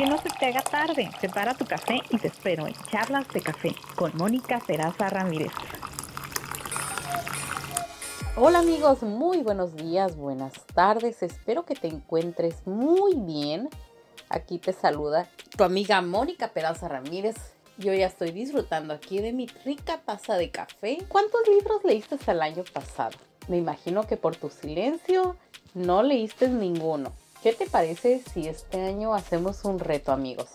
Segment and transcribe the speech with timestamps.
[0.00, 1.10] que no se te haga tarde.
[1.20, 5.52] Prepara tu café y te espero en Charlas de Café con Mónica Peraza Ramírez.
[8.34, 11.22] Hola amigos, muy buenos días, buenas tardes.
[11.22, 13.68] Espero que te encuentres muy bien.
[14.30, 17.36] Aquí te saluda tu amiga Mónica Peraza Ramírez.
[17.76, 21.04] Yo ya estoy disfrutando aquí de mi rica taza de café.
[21.08, 23.18] ¿Cuántos libros leíste el año pasado?
[23.48, 25.36] Me imagino que por tu silencio
[25.74, 27.12] no leíste ninguno.
[27.42, 30.48] ¿Qué te parece si este año hacemos un reto, amigos?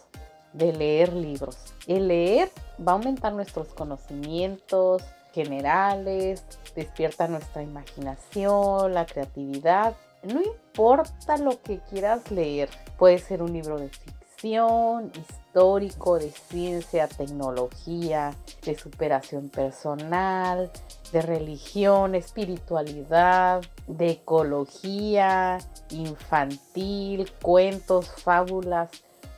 [0.53, 1.57] De leer libros.
[1.87, 5.01] El leer va a aumentar nuestros conocimientos
[5.33, 6.43] generales,
[6.75, 9.95] despierta nuestra imaginación, la creatividad.
[10.21, 17.07] No importa lo que quieras leer, puede ser un libro de ficción, histórico, de ciencia,
[17.07, 20.71] tecnología, de superación personal,
[21.11, 25.59] de religión, espiritualidad, de ecología,
[25.89, 28.89] infantil, cuentos, fábulas,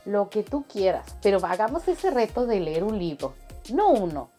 [0.04, 1.16] lo que tú quieras.
[1.22, 3.34] Pero hagamos ese reto de leer un libro,
[3.72, 4.30] no uno.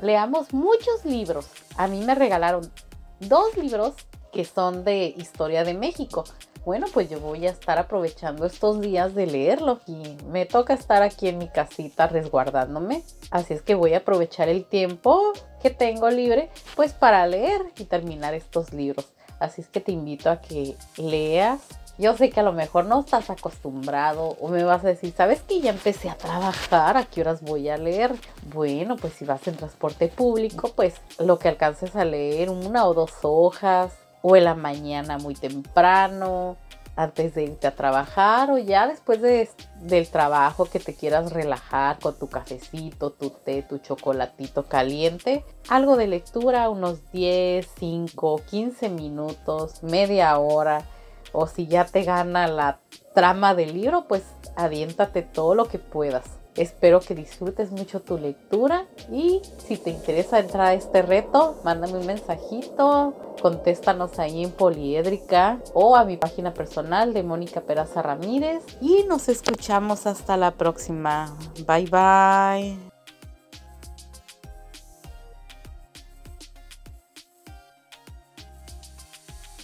[0.00, 1.48] Leamos muchos libros.
[1.76, 2.70] A mí me regalaron
[3.20, 3.94] dos libros
[4.36, 6.24] que son de historia de México.
[6.66, 11.02] Bueno, pues yo voy a estar aprovechando estos días de leerlo y me toca estar
[11.02, 13.02] aquí en mi casita resguardándome.
[13.30, 17.84] Así es que voy a aprovechar el tiempo que tengo libre pues para leer y
[17.84, 19.06] terminar estos libros.
[19.40, 21.62] Así es que te invito a que leas.
[21.96, 25.40] Yo sé que a lo mejor no estás acostumbrado o me vas a decir, ¿sabes
[25.40, 26.98] que ya empecé a trabajar?
[26.98, 28.14] ¿A qué horas voy a leer?
[28.52, 32.92] Bueno, pues si vas en transporte público, pues lo que alcances a leer, una o
[32.92, 33.94] dos hojas,
[34.28, 36.56] o en la mañana muy temprano,
[36.96, 42.18] antes de irte a trabajar o ya después del trabajo que te quieras relajar con
[42.18, 45.44] tu cafecito, tu té, tu chocolatito caliente.
[45.68, 50.82] Algo de lectura, unos 10, 5, 15 minutos, media hora.
[51.30, 52.80] O si ya te gana la
[53.14, 54.24] trama del libro, pues
[54.56, 56.24] aviéntate todo lo que puedas.
[56.56, 61.98] Espero que disfrutes mucho tu lectura y si te interesa entrar a este reto, mándame
[61.98, 68.62] un mensajito, contéstanos ahí en Poliédrica o a mi página personal de Mónica Peraza Ramírez
[68.80, 71.36] y nos escuchamos hasta la próxima.
[71.66, 72.85] Bye bye.